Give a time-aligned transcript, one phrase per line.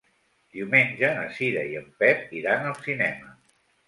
[0.53, 3.31] Diumenge na Cira i en Pep iran al cinema.